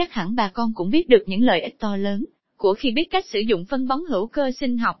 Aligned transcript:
chắc 0.00 0.12
hẳn 0.12 0.34
bà 0.34 0.48
con 0.48 0.72
cũng 0.74 0.90
biết 0.90 1.08
được 1.08 1.22
những 1.26 1.42
lợi 1.42 1.60
ích 1.60 1.78
to 1.78 1.96
lớn 1.96 2.24
của 2.56 2.74
khi 2.74 2.90
biết 2.90 3.04
cách 3.10 3.26
sử 3.26 3.40
dụng 3.40 3.64
phân 3.64 3.88
bón 3.88 4.00
hữu 4.08 4.26
cơ 4.26 4.50
sinh 4.60 4.78
học. 4.78 4.96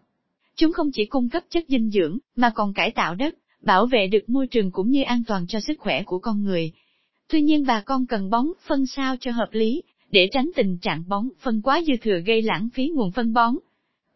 Chúng 0.56 0.72
không 0.72 0.90
chỉ 0.92 1.04
cung 1.04 1.28
cấp 1.28 1.42
chất 1.50 1.64
dinh 1.68 1.90
dưỡng, 1.90 2.18
mà 2.36 2.50
còn 2.54 2.72
cải 2.72 2.90
tạo 2.90 3.14
đất, 3.14 3.34
bảo 3.62 3.86
vệ 3.86 4.06
được 4.06 4.28
môi 4.28 4.46
trường 4.46 4.70
cũng 4.70 4.90
như 4.90 5.02
an 5.02 5.22
toàn 5.26 5.46
cho 5.48 5.60
sức 5.60 5.78
khỏe 5.78 6.02
của 6.02 6.18
con 6.18 6.44
người. 6.44 6.72
Tuy 7.28 7.42
nhiên 7.42 7.64
bà 7.66 7.80
con 7.80 8.06
cần 8.06 8.30
bón 8.30 8.46
phân 8.66 8.86
sao 8.86 9.16
cho 9.20 9.30
hợp 9.30 9.48
lý, 9.52 9.82
để 10.10 10.28
tránh 10.32 10.50
tình 10.56 10.78
trạng 10.78 11.04
bón 11.08 11.28
phân 11.40 11.62
quá 11.62 11.82
dư 11.86 11.96
thừa 12.02 12.18
gây 12.26 12.42
lãng 12.42 12.68
phí 12.74 12.88
nguồn 12.88 13.10
phân 13.12 13.32
bón. 13.32 13.54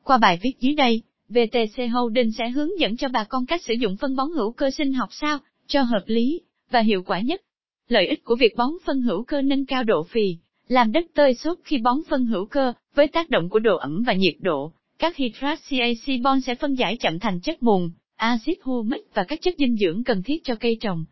Qua 0.02 0.18
bài 0.18 0.38
viết 0.42 0.52
dưới 0.60 0.74
đây, 0.74 1.02
VTC 1.28 1.90
Holding 1.92 2.32
sẽ 2.32 2.50
hướng 2.50 2.80
dẫn 2.80 2.96
cho 2.96 3.08
bà 3.08 3.24
con 3.24 3.46
cách 3.46 3.62
sử 3.62 3.74
dụng 3.74 3.96
phân 3.96 4.16
bón 4.16 4.28
hữu 4.36 4.52
cơ 4.52 4.70
sinh 4.70 4.92
học 4.92 5.08
sao, 5.12 5.38
cho 5.66 5.82
hợp 5.82 6.04
lý, 6.06 6.40
và 6.70 6.80
hiệu 6.80 7.02
quả 7.02 7.20
nhất. 7.20 7.42
Lợi 7.88 8.06
ích 8.06 8.24
của 8.24 8.36
việc 8.36 8.56
bón 8.56 8.70
phân 8.84 9.02
hữu 9.02 9.24
cơ 9.24 9.42
nâng 9.42 9.66
cao 9.66 9.84
độ 9.84 10.02
phì, 10.02 10.36
làm 10.68 10.92
đất 10.92 11.06
tơi 11.14 11.34
xốp 11.34 11.58
khi 11.64 11.78
bón 11.78 11.98
phân 12.08 12.26
hữu 12.26 12.46
cơ, 12.46 12.72
với 12.94 13.08
tác 13.08 13.30
động 13.30 13.48
của 13.48 13.58
độ 13.58 13.76
ẩm 13.76 14.02
và 14.07 14.12
nhiệt 14.12 14.34
độ, 14.40 14.72
các 14.98 15.16
hydrat 15.16 15.58
CAC 15.70 16.20
bon 16.22 16.40
sẽ 16.40 16.54
phân 16.54 16.75
giải 16.75 16.96
chậm 16.96 17.18
thành 17.18 17.40
chất 17.40 17.62
mùn, 17.62 17.90
axit 18.16 18.58
humic 18.62 19.14
và 19.14 19.25
các 19.25 19.39
chất 19.42 19.54
dinh 19.58 19.76
dưỡng 19.76 20.04
cần 20.04 20.22
thiết 20.22 20.44
cho 20.44 20.54
cây 20.54 20.76
trồng. 20.80 21.04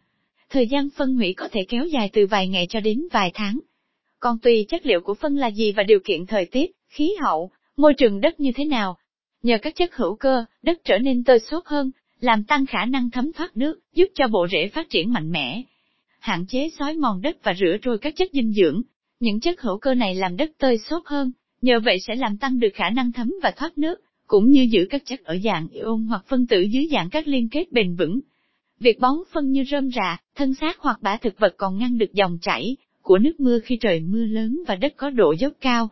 Thời 0.51 0.67
gian 0.67 0.89
phân 0.97 1.15
hủy 1.15 1.35
có 1.37 1.49
thể 1.53 1.65
kéo 1.69 1.87
dài 1.87 2.11
từ 2.13 2.27
vài 2.27 2.49
ngày 2.49 2.67
cho 2.69 2.81
đến 2.81 3.03
vài 3.13 3.31
tháng. 3.35 3.59
Còn 4.21 4.39
tùy 4.39 4.67
chất 4.69 4.87
liệu 4.87 5.01
của 5.01 5.15
phân 5.15 5.37
là 5.37 5.51
gì 5.51 5.73
và 5.73 5.83
điều 5.83 5.99
kiện 6.05 6.27
thời 6.27 6.45
tiết, 6.45 6.71
khí 6.89 7.11
hậu, 7.21 7.51
môi 7.77 7.95
trường 7.95 8.21
đất 8.21 8.41
như 8.41 8.53
thế 8.55 8.65
nào. 8.65 8.99
Nhờ 9.43 9.59
các 9.63 9.77
chất 9.77 9.95
hữu 9.95 10.17
cơ, 10.17 10.45
đất 10.63 10.81
trở 10.85 10.99
nên 10.99 11.25
tơi 11.25 11.39
xốp 11.39 11.65
hơn, 11.67 11.91
làm 12.21 12.45
tăng 12.45 12.67
khả 12.67 12.85
năng 12.85 13.11
thấm 13.11 13.33
thoát 13.33 13.57
nước, 13.57 13.81
giúp 13.95 14.07
cho 14.15 14.29
bộ 14.29 14.47
rễ 14.53 14.69
phát 14.69 14.91
triển 14.91 15.13
mạnh 15.13 15.33
mẽ. 15.33 15.63
Hạn 16.19 16.47
chế 16.49 16.69
xói 16.79 16.95
mòn 16.95 17.23
đất 17.23 17.37
và 17.43 17.55
rửa 17.61 17.77
trôi 17.83 17.99
các 17.99 18.17
chất 18.17 18.29
dinh 18.33 18.53
dưỡng. 18.53 18.83
Những 19.23 19.41
chất 19.41 19.61
hữu 19.61 19.79
cơ 19.79 19.95
này 19.95 20.15
làm 20.15 20.37
đất 20.37 20.51
tơi 20.59 20.79
xốp 20.79 21.03
hơn, 21.07 21.33
nhờ 21.61 21.81
vậy 21.85 21.99
sẽ 22.07 22.15
làm 22.15 22.37
tăng 22.37 22.59
được 22.59 22.69
khả 22.75 22.91
năng 22.91 23.13
thấm 23.13 23.33
và 23.43 23.51
thoát 23.57 23.79
nước, 23.79 24.01
cũng 24.27 24.51
như 24.51 24.69
giữ 24.71 24.87
các 24.91 25.03
chất 25.05 25.25
ở 25.25 25.39
dạng 25.45 25.69
ion 25.69 26.07
hoặc 26.09 26.25
phân 26.29 26.47
tử 26.47 26.61
dưới 26.61 26.89
dạng 26.93 27.11
các 27.11 27.29
liên 27.29 27.49
kết 27.49 27.73
bền 27.73 27.97
vững. 27.97 28.21
Việc 28.81 28.99
bón 29.01 29.15
phân 29.33 29.51
như 29.51 29.65
rơm 29.71 29.91
rạ, 29.91 30.19
thân 30.35 30.55
xác 30.55 30.79
hoặc 30.79 30.99
bã 31.03 31.17
thực 31.17 31.39
vật 31.39 31.55
còn 31.57 31.79
ngăn 31.79 31.99
được 31.99 32.13
dòng 32.13 32.39
chảy 32.43 32.77
của 33.03 33.19
nước 33.19 33.41
mưa 33.41 33.59
khi 33.65 33.79
trời 33.81 34.01
mưa 34.01 34.25
lớn 34.25 34.63
và 34.67 34.77
đất 34.77 34.93
có 34.97 35.11
độ 35.11 35.35
dốc 35.39 35.53
cao. 35.61 35.89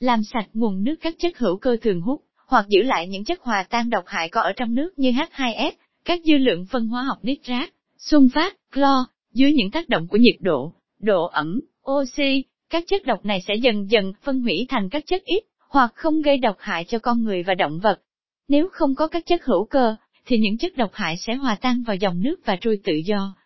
Làm 0.00 0.22
sạch 0.22 0.48
nguồn 0.54 0.84
nước 0.84 0.94
các 1.00 1.14
chất 1.18 1.38
hữu 1.38 1.56
cơ 1.56 1.76
thường 1.82 2.00
hút, 2.00 2.22
hoặc 2.46 2.66
giữ 2.68 2.82
lại 2.82 3.08
những 3.08 3.24
chất 3.24 3.40
hòa 3.40 3.62
tan 3.70 3.90
độc 3.90 4.04
hại 4.06 4.28
có 4.28 4.40
ở 4.40 4.52
trong 4.56 4.74
nước 4.74 4.98
như 4.98 5.10
H2S, 5.10 5.72
các 6.04 6.20
dư 6.24 6.36
lượng 6.36 6.66
phân 6.66 6.86
hóa 6.86 7.02
học 7.02 7.18
nitrat, 7.22 7.70
sunfat, 7.98 8.50
clo, 8.74 9.06
dưới 9.32 9.52
những 9.52 9.70
tác 9.70 9.88
động 9.88 10.08
của 10.08 10.16
nhiệt 10.16 10.36
độ, 10.40 10.72
độ 11.00 11.26
ẩm, 11.26 11.60
oxy, 11.90 12.44
các 12.74 12.84
chất 12.86 13.04
độc 13.04 13.24
này 13.24 13.40
sẽ 13.48 13.54
dần 13.54 13.90
dần 13.90 14.12
phân 14.22 14.40
hủy 14.40 14.66
thành 14.68 14.88
các 14.88 15.06
chất 15.06 15.24
ít, 15.24 15.44
hoặc 15.68 15.92
không 15.94 16.22
gây 16.22 16.38
độc 16.38 16.56
hại 16.58 16.84
cho 16.84 16.98
con 16.98 17.24
người 17.24 17.42
và 17.42 17.54
động 17.54 17.80
vật. 17.82 18.00
Nếu 18.48 18.68
không 18.72 18.94
có 18.94 19.08
các 19.08 19.26
chất 19.26 19.44
hữu 19.44 19.64
cơ, 19.64 19.96
thì 20.26 20.38
những 20.38 20.58
chất 20.58 20.76
độc 20.76 20.90
hại 20.92 21.16
sẽ 21.16 21.34
hòa 21.34 21.56
tan 21.60 21.82
vào 21.82 21.96
dòng 21.96 22.22
nước 22.22 22.36
và 22.44 22.56
trôi 22.60 22.78
tự 22.84 22.92
do. 22.92 23.36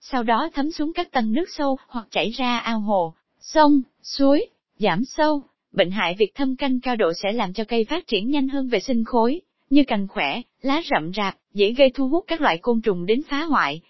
Sau 0.00 0.22
đó 0.22 0.50
thấm 0.54 0.70
xuống 0.70 0.92
các 0.92 1.12
tầng 1.12 1.32
nước 1.32 1.44
sâu 1.48 1.76
hoặc 1.88 2.06
chảy 2.10 2.30
ra 2.30 2.58
ao 2.58 2.80
hồ, 2.80 3.14
sông, 3.40 3.82
suối, 4.02 4.46
giảm 4.78 5.04
sâu. 5.04 5.42
Bệnh 5.72 5.90
hại 5.90 6.14
việc 6.18 6.34
thâm 6.34 6.56
canh 6.56 6.80
cao 6.80 6.96
độ 6.96 7.12
sẽ 7.22 7.32
làm 7.32 7.52
cho 7.52 7.64
cây 7.64 7.84
phát 7.84 8.06
triển 8.06 8.30
nhanh 8.30 8.48
hơn 8.48 8.68
về 8.68 8.80
sinh 8.80 9.04
khối, 9.04 9.40
như 9.70 9.84
cành 9.84 10.08
khỏe, 10.08 10.40
lá 10.62 10.82
rậm 10.90 11.12
rạp, 11.16 11.36
dễ 11.54 11.72
gây 11.72 11.90
thu 11.94 12.08
hút 12.08 12.24
các 12.26 12.40
loại 12.40 12.58
côn 12.58 12.80
trùng 12.80 13.06
đến 13.06 13.22
phá 13.28 13.42
hoại. 13.42 13.80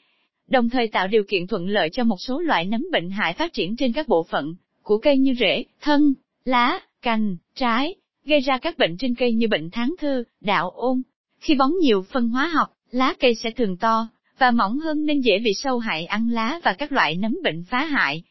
Đồng 0.48 0.69
thời 0.70 0.89
tạo 0.89 1.09
điều 1.09 1.22
kiện 1.28 1.47
thuận 1.47 1.69
lợi 1.69 1.89
cho 1.92 2.05
một 2.05 2.17
số 2.19 2.41
loại 2.41 2.65
nấm 2.65 2.87
bệnh 2.92 3.11
hại 3.11 3.33
phát 3.33 3.53
triển 3.53 3.77
trên 3.77 3.92
các 3.92 4.09
bộ 4.09 4.27
phận 4.31 4.55
của 4.84 4.98
cây 4.98 5.18
như 5.18 5.34
rễ, 5.40 5.64
thân, 5.80 6.14
lá, 6.44 6.80
cành, 7.02 7.36
trái, 7.54 7.94
gây 8.24 8.40
ra 8.40 8.58
các 8.58 8.78
bệnh 8.78 8.96
trên 8.96 9.14
cây 9.14 9.32
như 9.32 9.48
bệnh 9.48 9.70
tháng 9.70 9.94
thư, 9.98 10.24
đạo 10.41 10.70
ôn. 10.70 11.02
Khi 11.41 11.54
bón 11.54 11.70
nhiều 11.80 12.02
phân 12.02 12.28
hóa 12.28 12.46
học, 12.46 12.68
lá 12.91 13.14
cây 13.20 13.34
sẽ 13.34 13.50
thường 13.50 13.76
to, 13.76 14.09
và 14.38 14.50
mỏng 14.50 14.78
hơn 14.78 15.06
nên 15.06 15.20
dễ 15.20 15.38
bị 15.38 15.54
sâu 15.54 15.78
hại 15.78 16.04
ăn 16.04 16.28
lá 16.28 16.60
và 16.64 16.72
các 16.72 16.92
loại 16.92 17.14
nấm 17.14 17.36
bệnh 17.44 17.64
phá 17.70 17.84
hại. 17.84 18.22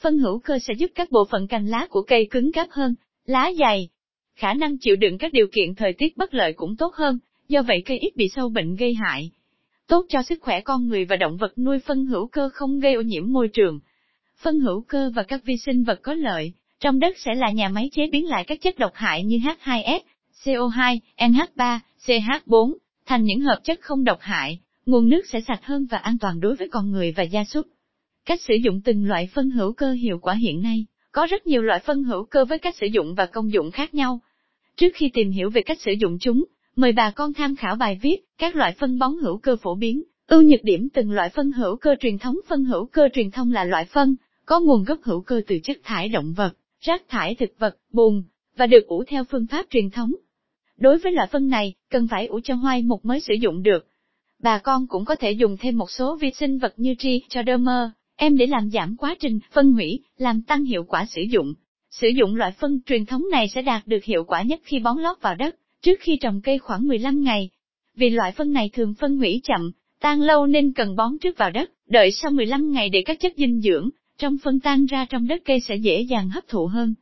Phân 0.00 0.18
hữu 0.18 0.38
cơ 0.38 0.58
sẽ 0.58 0.74
giúp 0.78 0.90
các 0.94 1.10
bộ 1.10 1.24
phận 1.30 1.46
cành 1.46 1.66
lá 1.66 1.86
của 1.90 2.02
cây 2.02 2.26
cứng 2.30 2.52
cáp 2.52 2.68
hơn, 2.70 2.94
lá 3.26 3.52
dày. 3.58 3.88
Khả 4.36 4.54
năng 4.54 4.78
chịu 4.78 4.96
đựng 4.96 5.18
các 5.18 5.32
điều 5.32 5.46
kiện 5.52 5.74
thời 5.74 5.92
tiết 5.92 6.16
bất 6.16 6.34
lợi 6.34 6.52
cũng 6.52 6.76
tốt 6.76 6.94
hơn, 6.94 7.18
do 7.48 7.62
vậy 7.62 7.82
cây 7.86 7.98
ít 7.98 8.16
bị 8.16 8.28
sâu 8.28 8.48
bệnh 8.48 8.76
gây 8.76 8.94
hại. 8.94 9.30
Tốt 9.86 10.06
cho 10.08 10.22
sức 10.22 10.38
khỏe 10.42 10.60
con 10.60 10.88
người 10.88 11.04
và 11.04 11.16
động 11.16 11.36
vật 11.36 11.58
nuôi 11.58 11.78
phân 11.78 12.06
hữu 12.06 12.26
cơ 12.26 12.48
không 12.52 12.80
gây 12.80 12.94
ô 12.94 13.00
nhiễm 13.00 13.32
môi 13.32 13.48
trường. 13.48 13.80
Phân 14.42 14.60
hữu 14.60 14.80
cơ 14.80 15.10
và 15.14 15.22
các 15.22 15.44
vi 15.44 15.56
sinh 15.56 15.84
vật 15.84 16.00
có 16.02 16.14
lợi, 16.14 16.52
trong 16.80 16.98
đất 16.98 17.18
sẽ 17.18 17.34
là 17.34 17.50
nhà 17.50 17.68
máy 17.68 17.90
chế 17.92 18.02
biến 18.12 18.28
lại 18.28 18.44
các 18.44 18.60
chất 18.60 18.78
độc 18.78 18.92
hại 18.94 19.24
như 19.24 19.38
H2S, 19.38 20.00
CO2, 20.44 20.98
NH3, 21.18 21.78
CH4, 22.06 22.74
thành 23.06 23.22
những 23.22 23.40
hợp 23.40 23.60
chất 23.64 23.80
không 23.80 24.04
độc 24.04 24.18
hại, 24.20 24.58
nguồn 24.86 25.08
nước 25.08 25.26
sẽ 25.26 25.40
sạch 25.40 25.60
hơn 25.64 25.86
và 25.90 25.98
an 25.98 26.18
toàn 26.18 26.40
đối 26.40 26.56
với 26.56 26.68
con 26.68 26.92
người 26.92 27.12
và 27.12 27.22
gia 27.22 27.44
súc. 27.44 27.66
Cách 28.24 28.40
sử 28.40 28.54
dụng 28.54 28.80
từng 28.84 29.08
loại 29.08 29.28
phân 29.34 29.50
hữu 29.50 29.72
cơ 29.72 29.92
hiệu 29.92 30.18
quả 30.18 30.34
hiện 30.34 30.62
nay, 30.62 30.86
có 31.12 31.26
rất 31.30 31.46
nhiều 31.46 31.62
loại 31.62 31.80
phân 31.80 32.04
hữu 32.04 32.24
cơ 32.24 32.44
với 32.44 32.58
cách 32.58 32.76
sử 32.76 32.86
dụng 32.86 33.14
và 33.14 33.26
công 33.26 33.52
dụng 33.52 33.70
khác 33.70 33.94
nhau. 33.94 34.20
Trước 34.76 34.90
khi 34.94 35.10
tìm 35.14 35.30
hiểu 35.30 35.50
về 35.50 35.62
cách 35.62 35.80
sử 35.80 35.92
dụng 35.92 36.18
chúng, 36.20 36.44
mời 36.76 36.92
bà 36.92 37.10
con 37.10 37.34
tham 37.34 37.56
khảo 37.56 37.76
bài 37.76 37.98
viết 38.02 38.16
các 38.38 38.56
loại 38.56 38.74
phân 38.78 38.98
bón 38.98 39.12
hữu 39.22 39.38
cơ 39.38 39.56
phổ 39.62 39.74
biến. 39.74 40.02
Ưu 40.26 40.42
nhược 40.42 40.64
điểm 40.64 40.88
từng 40.94 41.12
loại 41.12 41.28
phân 41.28 41.52
hữu 41.52 41.76
cơ 41.76 41.94
truyền 42.00 42.18
thống 42.18 42.36
Phân 42.48 42.64
hữu 42.64 42.86
cơ 42.86 43.08
truyền 43.14 43.30
thông 43.30 43.52
là 43.52 43.64
loại 43.64 43.84
phân, 43.84 44.16
có 44.46 44.60
nguồn 44.60 44.84
gốc 44.84 44.98
hữu 45.02 45.20
cơ 45.20 45.40
từ 45.46 45.58
chất 45.64 45.78
thải 45.82 46.08
động 46.08 46.32
vật, 46.36 46.52
rác 46.80 47.08
thải 47.08 47.34
thực 47.34 47.58
vật, 47.58 47.76
bùn, 47.92 48.22
và 48.56 48.66
được 48.66 48.86
ủ 48.86 49.04
theo 49.06 49.24
phương 49.24 49.46
pháp 49.46 49.66
truyền 49.70 49.90
thống. 49.90 50.12
Đối 50.76 50.98
với 50.98 51.12
loại 51.12 51.28
phân 51.32 51.48
này, 51.48 51.74
cần 51.90 52.08
phải 52.10 52.26
ủ 52.26 52.40
cho 52.44 52.54
hoai 52.54 52.82
mục 52.82 53.04
mới 53.04 53.20
sử 53.20 53.34
dụng 53.34 53.62
được. 53.62 53.86
Bà 54.38 54.58
con 54.58 54.86
cũng 54.88 55.04
có 55.04 55.14
thể 55.14 55.32
dùng 55.32 55.56
thêm 55.60 55.78
một 55.78 55.90
số 55.90 56.16
vi 56.16 56.30
sinh 56.30 56.58
vật 56.58 56.74
như 56.76 56.94
tri 56.98 57.22
cho 57.28 57.42
đơ 57.42 57.56
mơ, 57.56 57.90
em 58.16 58.36
để 58.36 58.46
làm 58.46 58.70
giảm 58.70 58.96
quá 58.96 59.14
trình 59.20 59.38
phân 59.52 59.72
hủy, 59.72 60.00
làm 60.18 60.42
tăng 60.42 60.64
hiệu 60.64 60.84
quả 60.84 61.06
sử 61.06 61.22
dụng. 61.22 61.54
Sử 61.90 62.08
dụng 62.08 62.36
loại 62.36 62.52
phân 62.52 62.80
truyền 62.86 63.06
thống 63.06 63.24
này 63.30 63.48
sẽ 63.48 63.62
đạt 63.62 63.86
được 63.86 64.04
hiệu 64.04 64.24
quả 64.24 64.42
nhất 64.42 64.60
khi 64.64 64.78
bón 64.78 64.98
lót 64.98 65.16
vào 65.20 65.34
đất, 65.34 65.56
trước 65.82 66.00
khi 66.00 66.18
trồng 66.20 66.40
cây 66.40 66.58
khoảng 66.58 66.88
15 66.88 67.22
ngày. 67.22 67.50
Vì 67.94 68.10
loại 68.10 68.32
phân 68.32 68.52
này 68.52 68.70
thường 68.72 68.94
phân 68.94 69.16
hủy 69.16 69.40
chậm, 69.44 69.72
tan 70.00 70.20
lâu 70.20 70.46
nên 70.46 70.72
cần 70.72 70.96
bón 70.96 71.18
trước 71.18 71.38
vào 71.38 71.50
đất, 71.50 71.70
đợi 71.86 72.10
sau 72.10 72.30
15 72.30 72.72
ngày 72.72 72.88
để 72.88 73.02
các 73.06 73.20
chất 73.20 73.32
dinh 73.36 73.60
dưỡng, 73.60 73.90
trong 74.18 74.36
phân 74.44 74.60
tan 74.60 74.86
ra 74.86 75.04
trong 75.04 75.26
đất 75.26 75.42
cây 75.44 75.60
sẽ 75.60 75.76
dễ 75.76 76.00
dàng 76.00 76.30
hấp 76.30 76.48
thụ 76.48 76.66
hơn. 76.66 76.94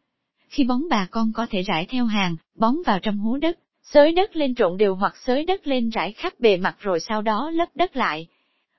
Khi 0.49 0.65
bón 0.65 0.83
bà 0.91 1.07
con 1.11 1.33
có 1.33 1.47
thể 1.51 1.63
rải 1.63 1.87
theo 1.87 2.07
hàng, 2.07 2.37
bón 2.55 2.75
vào 2.87 3.01
trong 3.01 3.19
hố 3.19 3.37
đất, 3.37 3.59
xới 3.83 4.13
đất 4.13 4.37
lên 4.37 4.55
trộn 4.55 4.77
đều 4.77 4.95
hoặc 4.95 5.17
xới 5.17 5.45
đất 5.45 5.67
lên 5.67 5.89
rải 5.89 6.13
khắp 6.13 6.41
bề 6.41 6.57
mặt 6.57 6.77
rồi 6.81 7.01
sau 7.01 7.23
đó 7.23 7.51
lấp 7.51 7.69
đất 7.75 7.97
lại. 7.97 8.27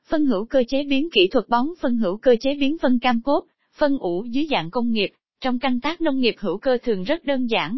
Phân 0.08 0.26
hữu 0.26 0.46
cơ 0.46 0.64
chế 0.68 0.84
biến 0.84 1.10
kỹ 1.12 1.28
thuật 1.28 1.50
bón 1.50 1.68
phân 1.82 1.98
hữu 1.98 2.18
cơ 2.18 2.36
chế 2.42 2.56
biến 2.56 2.78
phân 2.78 3.00
cam 3.00 3.22
cốt, 3.22 3.46
phân 3.78 3.98
ủ 3.98 4.24
dưới 4.24 4.48
dạng 4.52 4.72
công 4.72 4.92
nghiệp, 4.92 5.12
trong 5.42 5.60
canh 5.60 5.80
tác 5.80 6.02
nông 6.02 6.20
nghiệp 6.20 6.36
hữu 6.40 6.58
cơ 6.58 6.78
thường 6.84 7.04
rất 7.04 7.26
đơn 7.26 7.48
giản. 7.48 7.78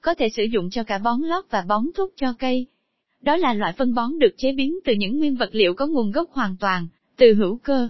Có 0.00 0.14
thể 0.14 0.28
sử 0.28 0.44
dụng 0.44 0.70
cho 0.70 0.84
cả 0.84 0.98
bón 0.98 1.20
lót 1.20 1.44
và 1.50 1.64
bón 1.68 1.84
thuốc 1.94 2.12
cho 2.16 2.32
cây. 2.38 2.66
Đó 3.20 3.36
là 3.36 3.54
loại 3.54 3.72
phân 3.72 3.94
bón 3.94 4.18
được 4.18 4.34
chế 4.36 4.52
biến 4.52 4.78
từ 4.84 4.92
những 4.92 5.18
nguyên 5.18 5.36
vật 5.36 5.50
liệu 5.52 5.74
có 5.74 5.86
nguồn 5.86 6.10
gốc 6.10 6.30
hoàn 6.32 6.56
toàn, 6.60 6.86
từ 7.16 7.34
hữu 7.34 7.56
cơ. 7.56 7.88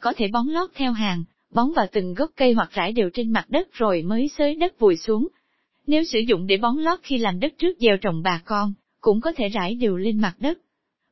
Có 0.00 0.12
thể 0.16 0.28
bón 0.28 0.46
lót 0.46 0.70
theo 0.74 0.92
hàng, 0.92 1.24
bón 1.50 1.72
vào 1.76 1.86
từng 1.92 2.14
gốc 2.14 2.30
cây 2.36 2.52
hoặc 2.52 2.70
rải 2.72 2.92
đều 2.92 3.10
trên 3.14 3.32
mặt 3.32 3.50
đất 3.50 3.68
rồi 3.72 4.02
mới 4.02 4.28
xới 4.38 4.54
đất 4.54 4.78
vùi 4.78 4.96
xuống. 4.96 5.28
Nếu 5.86 6.04
sử 6.04 6.18
dụng 6.18 6.46
để 6.46 6.56
bón 6.56 6.76
lót 6.76 6.98
khi 7.02 7.18
làm 7.18 7.40
đất 7.40 7.54
trước 7.58 7.78
gieo 7.78 7.96
trồng 7.96 8.22
bà 8.22 8.42
con, 8.44 8.72
cũng 9.00 9.20
có 9.20 9.32
thể 9.36 9.48
rải 9.48 9.74
đều 9.74 9.96
lên 9.96 10.20
mặt 10.20 10.34
đất. 10.38 10.58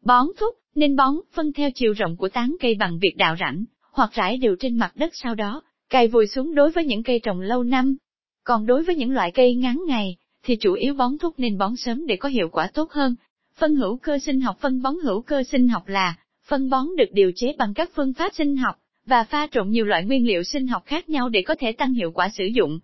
Bón 0.04 0.26
thúc, 0.38 0.54
nên 0.74 0.96
bón 0.96 1.14
phân 1.32 1.52
theo 1.52 1.70
chiều 1.74 1.92
rộng 1.92 2.16
của 2.16 2.28
tán 2.28 2.56
cây 2.60 2.74
bằng 2.74 2.98
việc 2.98 3.16
đào 3.16 3.36
rãnh, 3.40 3.64
hoặc 3.92 4.10
rải 4.12 4.36
đều 4.36 4.56
trên 4.60 4.78
mặt 4.78 4.92
đất 4.94 5.12
sau 5.14 5.34
đó, 5.34 5.62
cày 5.88 6.08
vùi 6.08 6.26
xuống 6.26 6.54
đối 6.54 6.70
với 6.70 6.84
những 6.84 7.02
cây 7.02 7.20
trồng 7.22 7.40
lâu 7.40 7.62
năm. 7.62 7.96
Còn 8.44 8.66
đối 8.66 8.84
với 8.84 8.96
những 8.96 9.10
loại 9.10 9.30
cây 9.30 9.54
ngắn 9.54 9.82
ngày, 9.86 10.16
thì 10.42 10.56
chủ 10.56 10.72
yếu 10.72 10.94
bón 10.94 11.18
thúc 11.18 11.34
nên 11.38 11.58
bón 11.58 11.76
sớm 11.76 12.06
để 12.06 12.16
có 12.16 12.28
hiệu 12.28 12.48
quả 12.48 12.70
tốt 12.74 12.92
hơn. 12.92 13.14
Phân 13.58 13.74
hữu 13.74 13.96
cơ 13.96 14.18
sinh 14.18 14.40
học 14.40 14.56
Phân 14.60 14.82
bón 14.82 14.94
hữu 15.02 15.22
cơ 15.22 15.42
sinh 15.42 15.68
học 15.68 15.88
là, 15.88 16.16
phân 16.46 16.70
bón 16.70 16.86
được 16.96 17.12
điều 17.12 17.32
chế 17.36 17.52
bằng 17.58 17.74
các 17.74 17.90
phương 17.94 18.12
pháp 18.12 18.34
sinh 18.34 18.56
học, 18.56 18.76
và 19.06 19.24
pha 19.24 19.46
trộn 19.46 19.70
nhiều 19.70 19.84
loại 19.84 20.04
nguyên 20.04 20.26
liệu 20.26 20.42
sinh 20.42 20.66
học 20.66 20.82
khác 20.86 21.08
nhau 21.08 21.28
để 21.28 21.42
có 21.42 21.54
thể 21.58 21.72
tăng 21.72 21.92
hiệu 21.92 22.10
quả 22.10 22.28
sử 22.28 22.44
dụng. 22.44 22.78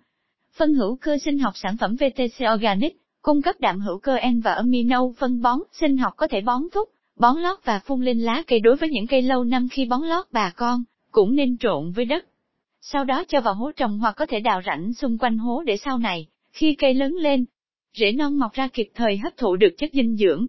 Phân 0.56 0.74
hữu 0.74 0.96
cơ 0.96 1.18
sinh 1.24 1.38
học 1.38 1.52
sản 1.56 1.76
phẩm 1.76 1.96
VTC 1.96 2.44
Organic, 2.54 2.96
cung 3.22 3.42
cấp 3.42 3.56
đạm 3.60 3.80
hữu 3.80 3.98
cơ 3.98 4.16
N 4.30 4.40
và 4.40 4.54
amino 4.54 5.00
phân 5.18 5.42
bón 5.42 5.58
sinh 5.72 5.96
học 5.96 6.14
có 6.16 6.26
thể 6.26 6.40
bón 6.40 6.62
thúc, 6.72 6.88
bón 7.16 7.36
lót 7.36 7.58
và 7.64 7.78
phun 7.78 8.04
lên 8.04 8.20
lá 8.20 8.42
cây 8.46 8.60
đối 8.60 8.76
với 8.76 8.88
những 8.88 9.06
cây 9.06 9.22
lâu 9.22 9.44
năm 9.44 9.68
khi 9.68 9.84
bón 9.84 10.02
lót 10.02 10.26
bà 10.32 10.50
con, 10.56 10.84
cũng 11.10 11.36
nên 11.36 11.58
trộn 11.58 11.92
với 11.92 12.04
đất. 12.04 12.26
Sau 12.80 13.04
đó 13.04 13.24
cho 13.28 13.40
vào 13.40 13.54
hố 13.54 13.72
trồng 13.76 13.98
hoặc 13.98 14.12
có 14.16 14.26
thể 14.26 14.40
đào 14.40 14.62
rãnh 14.66 14.92
xung 14.92 15.18
quanh 15.18 15.38
hố 15.38 15.62
để 15.66 15.76
sau 15.76 15.98
này, 15.98 16.26
khi 16.52 16.74
cây 16.74 16.94
lớn 16.94 17.14
lên, 17.14 17.44
rễ 17.94 18.12
non 18.12 18.38
mọc 18.38 18.52
ra 18.52 18.68
kịp 18.68 18.88
thời 18.94 19.16
hấp 19.16 19.36
thụ 19.36 19.56
được 19.56 19.74
chất 19.78 19.90
dinh 19.92 20.16
dưỡng. 20.16 20.46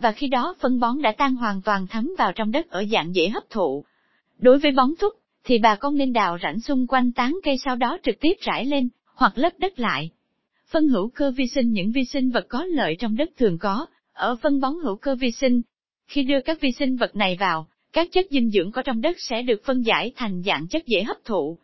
Và 0.00 0.12
khi 0.12 0.28
đó 0.28 0.54
phân 0.60 0.80
bón 0.80 1.02
đã 1.02 1.12
tan 1.18 1.34
hoàn 1.34 1.62
toàn 1.62 1.86
thấm 1.86 2.10
vào 2.18 2.32
trong 2.32 2.50
đất 2.50 2.70
ở 2.70 2.84
dạng 2.92 3.14
dễ 3.14 3.28
hấp 3.28 3.50
thụ, 3.50 3.84
Đối 4.38 4.58
với 4.58 4.72
bón 4.72 4.90
thúc, 5.00 5.14
thì 5.44 5.58
bà 5.58 5.76
con 5.76 5.96
nên 5.96 6.12
đào 6.12 6.38
rãnh 6.42 6.60
xung 6.60 6.86
quanh 6.86 7.12
tán 7.12 7.38
cây 7.44 7.58
sau 7.64 7.76
đó 7.76 7.98
trực 8.02 8.20
tiếp 8.20 8.32
rải 8.40 8.64
lên, 8.64 8.88
hoặc 9.14 9.32
lấp 9.38 9.52
đất 9.58 9.78
lại. 9.78 10.10
Phân 10.70 10.88
hữu 10.88 11.08
cơ 11.08 11.30
vi 11.30 11.46
sinh 11.46 11.72
những 11.72 11.92
vi 11.92 12.04
sinh 12.04 12.30
vật 12.30 12.46
có 12.48 12.64
lợi 12.64 12.96
trong 12.98 13.16
đất 13.16 13.30
thường 13.36 13.58
có, 13.58 13.86
ở 14.12 14.36
phân 14.42 14.60
bón 14.60 14.72
hữu 14.82 14.96
cơ 14.96 15.14
vi 15.14 15.30
sinh. 15.30 15.62
Khi 16.06 16.22
đưa 16.22 16.40
các 16.40 16.60
vi 16.60 16.72
sinh 16.78 16.96
vật 16.96 17.16
này 17.16 17.36
vào, 17.40 17.66
các 17.92 18.08
chất 18.12 18.26
dinh 18.30 18.50
dưỡng 18.50 18.72
có 18.72 18.82
trong 18.82 19.00
đất 19.00 19.16
sẽ 19.18 19.42
được 19.42 19.64
phân 19.64 19.82
giải 19.82 20.12
thành 20.16 20.42
dạng 20.42 20.66
chất 20.68 20.86
dễ 20.86 21.02
hấp 21.02 21.16
thụ. 21.24 21.58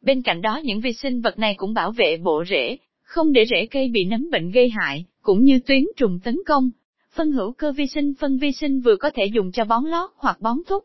Bên 0.00 0.22
cạnh 0.22 0.42
đó 0.42 0.60
những 0.64 0.80
vi 0.80 0.92
sinh 0.92 1.20
vật 1.20 1.38
này 1.38 1.54
cũng 1.54 1.74
bảo 1.74 1.92
vệ 1.92 2.16
bộ 2.16 2.44
rễ, 2.50 2.76
không 3.02 3.32
để 3.32 3.44
rễ 3.50 3.66
cây 3.66 3.88
bị 3.88 4.04
nấm 4.04 4.30
bệnh 4.30 4.50
gây 4.50 4.70
hại, 4.70 5.04
cũng 5.22 5.44
như 5.44 5.58
tuyến 5.66 5.84
trùng 5.96 6.20
tấn 6.24 6.38
công. 6.46 6.70
Phân 7.14 7.32
hữu 7.32 7.52
cơ 7.52 7.72
vi 7.72 7.86
sinh 7.86 8.14
phân 8.20 8.38
vi 8.38 8.52
sinh 8.52 8.80
vừa 8.80 8.96
có 8.96 9.10
thể 9.14 9.26
dùng 9.26 9.52
cho 9.52 9.64
bón 9.64 9.84
lót 9.84 10.10
hoặc 10.16 10.40
bón 10.40 10.58
thúc. 10.66 10.84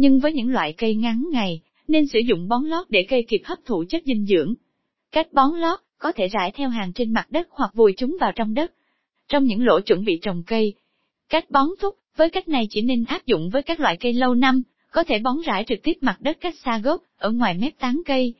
Nhưng 0.00 0.20
với 0.20 0.32
những 0.32 0.50
loại 0.50 0.72
cây 0.72 0.94
ngắn 0.94 1.28
ngày, 1.32 1.60
nên 1.88 2.06
sử 2.06 2.18
dụng 2.18 2.48
bón 2.48 2.64
lót 2.64 2.90
để 2.90 3.06
cây 3.08 3.24
kịp 3.28 3.40
hấp 3.44 3.58
thụ 3.64 3.84
chất 3.88 4.02
dinh 4.06 4.26
dưỡng. 4.26 4.54
Cách 5.12 5.32
bón 5.32 5.50
lót, 5.60 5.80
có 5.98 6.12
thể 6.12 6.28
rải 6.28 6.50
theo 6.50 6.68
hàng 6.68 6.92
trên 6.92 7.12
mặt 7.12 7.26
đất 7.30 7.48
hoặc 7.50 7.74
vùi 7.74 7.94
chúng 7.96 8.16
vào 8.20 8.32
trong 8.32 8.54
đất. 8.54 8.72
Trong 9.28 9.44
những 9.44 9.64
lỗ 9.64 9.80
chuẩn 9.80 10.04
bị 10.04 10.18
trồng 10.22 10.42
cây. 10.46 10.74
Cách 11.28 11.50
bón 11.50 11.68
thúc, 11.80 11.94
với 12.16 12.30
cách 12.30 12.48
này 12.48 12.66
chỉ 12.70 12.82
nên 12.82 13.04
áp 13.04 13.26
dụng 13.26 13.50
với 13.50 13.62
các 13.62 13.80
loại 13.80 13.96
cây 13.96 14.12
lâu 14.12 14.34
năm, 14.34 14.62
có 14.90 15.04
thể 15.04 15.18
bón 15.18 15.36
rải 15.46 15.64
trực 15.68 15.78
tiếp 15.82 15.98
mặt 16.00 16.16
đất 16.20 16.38
cách 16.40 16.54
xa 16.64 16.78
gốc, 16.78 17.02
ở 17.18 17.30
ngoài 17.30 17.58
mép 17.60 17.78
tán 17.78 18.02
cây. 18.06 18.34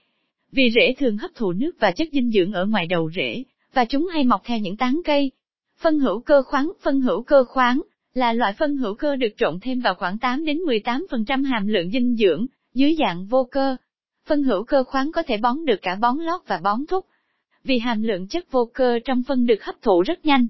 Vì 0.53 0.71
rễ 0.75 0.95
thường 0.99 1.17
hấp 1.17 1.31
thụ 1.35 1.53
nước 1.53 1.73
và 1.81 1.91
chất 1.91 2.09
dinh 2.13 2.31
dưỡng 2.31 2.53
ở 2.53 2.67
ngoài 2.67 2.87
đầu 2.87 3.11
rễ, 3.17 3.43
và 3.75 3.85
chúng 3.85 4.07
hay 4.13 4.25
mọc 4.25 4.41
theo 4.45 4.59
những 4.59 4.77
tán 4.77 5.01
cây. 5.05 5.31
Phân 5.81 5.99
hữu 5.99 6.21
cơ 6.21 6.43
khoáng 6.43 6.73
Phân 6.83 7.01
hữu 7.01 7.23
cơ 7.23 7.45
khoáng 7.45 7.81
là 8.15 8.33
loại 8.33 8.53
phân 8.59 8.77
hữu 8.77 8.95
cơ 8.95 9.17
được 9.17 9.29
trộn 9.37 9.59
thêm 9.63 9.81
vào 9.81 9.95
khoảng 9.95 10.19
8 10.19 10.45
đến 10.45 10.59
18% 10.59 11.45
hàm 11.45 11.67
lượng 11.67 11.91
dinh 11.91 12.17
dưỡng, 12.17 12.47
dưới 12.75 12.97
dạng 12.99 13.27
vô 13.27 13.49
cơ. 13.51 13.77
Phân 14.27 14.43
hữu 14.43 14.65
cơ 14.65 14.85
khoáng 14.85 15.13
có 15.13 15.23
thể 15.23 15.37
bón 15.37 15.65
được 15.65 15.83
cả 15.83 15.97
bón 16.01 16.19
lót 16.19 16.41
và 16.47 16.61
bón 16.63 16.87
thúc. 16.89 17.07
Vì 17.65 17.79
hàm 17.79 18.03
lượng 18.03 18.29
chất 18.29 18.51
vô 18.51 18.71
cơ 18.75 18.99
trong 19.05 19.23
phân 19.23 19.47
được 19.47 19.65
hấp 19.65 19.75
thụ 19.83 20.03
rất 20.03 20.27
nhanh. 20.27 20.47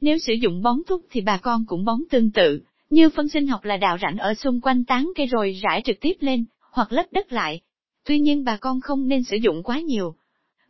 Nếu 0.00 0.18
sử 0.18 0.32
dụng 0.32 0.62
bón 0.62 0.78
thúc 0.86 1.06
thì 1.10 1.20
bà 1.20 1.38
con 1.38 1.64
cũng 1.66 1.84
bón 1.84 1.98
tương 2.10 2.30
tự, 2.30 2.60
như 2.90 3.10
phân 3.10 3.28
sinh 3.28 3.46
học 3.46 3.64
là 3.64 3.76
đào 3.76 3.98
rãnh 4.02 4.16
ở 4.18 4.34
xung 4.34 4.60
quanh 4.60 4.84
tán 4.84 5.12
cây 5.16 5.26
rồi 5.26 5.60
rải 5.62 5.82
trực 5.84 5.96
tiếp 6.00 6.12
lên, 6.20 6.44
hoặc 6.70 6.92
lấp 6.92 7.06
đất 7.12 7.32
lại. 7.32 7.60
Tuy 8.04 8.18
nhiên 8.18 8.44
bà 8.44 8.56
con 8.56 8.80
không 8.80 9.08
nên 9.08 9.24
sử 9.24 9.36
dụng 9.36 9.62
quá 9.62 9.80
nhiều. 9.80 10.14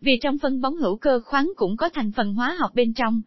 Vì 0.00 0.18
trong 0.22 0.38
phân 0.38 0.60
bón 0.60 0.76
hữu 0.76 0.96
cơ 0.96 1.20
khoáng 1.24 1.52
cũng 1.56 1.76
có 1.76 1.88
thành 1.88 2.12
phần 2.16 2.34
hóa 2.34 2.56
học 2.58 2.70
bên 2.74 2.92
trong. 2.94 3.22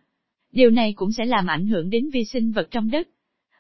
Điều 0.58 0.70
này 0.70 0.94
cũng 0.94 1.12
sẽ 1.12 1.26
làm 1.26 1.48
ảnh 1.48 1.68
hưởng 1.68 1.90
đến 1.90 2.10
vi 2.14 2.26
sinh 2.26 2.52
vật 2.52 2.68
trong 2.72 2.92
đất, 2.92 3.08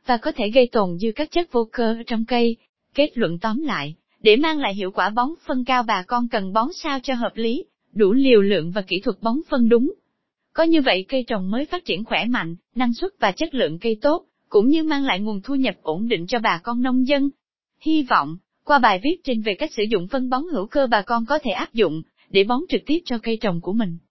và 0.05 0.17
có 0.17 0.31
thể 0.31 0.49
gây 0.49 0.69
tồn 0.71 0.97
dư 0.97 1.11
các 1.15 1.31
chất 1.31 1.51
vô 1.51 1.67
cơ 1.71 1.95
trong 2.07 2.25
cây. 2.25 2.55
Kết 2.93 3.17
luận 3.17 3.39
tóm 3.39 3.61
lại, 3.63 3.95
để 4.21 4.35
mang 4.35 4.59
lại 4.59 4.75
hiệu 4.75 4.91
quả 4.91 5.09
bón 5.09 5.29
phân 5.47 5.65
cao 5.65 5.83
bà 5.83 6.03
con 6.07 6.27
cần 6.27 6.53
bón 6.53 6.67
sao 6.73 6.99
cho 7.03 7.13
hợp 7.13 7.31
lý, 7.35 7.65
đủ 7.93 8.13
liều 8.13 8.41
lượng 8.41 8.71
và 8.71 8.81
kỹ 8.81 8.99
thuật 8.99 9.17
bón 9.21 9.35
phân 9.49 9.69
đúng. 9.69 9.93
Có 10.53 10.63
như 10.63 10.81
vậy 10.81 11.05
cây 11.07 11.23
trồng 11.27 11.51
mới 11.51 11.65
phát 11.65 11.85
triển 11.85 12.03
khỏe 12.03 12.25
mạnh, 12.25 12.55
năng 12.75 12.93
suất 12.93 13.11
và 13.19 13.31
chất 13.31 13.53
lượng 13.53 13.79
cây 13.79 13.97
tốt, 14.01 14.25
cũng 14.49 14.67
như 14.67 14.83
mang 14.83 15.03
lại 15.03 15.19
nguồn 15.19 15.41
thu 15.41 15.55
nhập 15.55 15.75
ổn 15.81 16.07
định 16.07 16.27
cho 16.27 16.39
bà 16.39 16.59
con 16.63 16.81
nông 16.81 17.07
dân. 17.07 17.29
Hy 17.81 18.03
vọng, 18.03 18.37
qua 18.63 18.79
bài 18.79 18.99
viết 19.03 19.17
trên 19.23 19.41
về 19.41 19.53
cách 19.53 19.71
sử 19.73 19.83
dụng 19.83 20.07
phân 20.07 20.29
bón 20.29 20.43
hữu 20.51 20.67
cơ 20.67 20.87
bà 20.87 21.01
con 21.01 21.25
có 21.25 21.39
thể 21.43 21.51
áp 21.51 21.73
dụng, 21.73 22.01
để 22.29 22.43
bón 22.43 22.61
trực 22.69 22.81
tiếp 22.85 22.99
cho 23.05 23.17
cây 23.17 23.37
trồng 23.41 23.61
của 23.61 23.73
mình. 23.73 23.97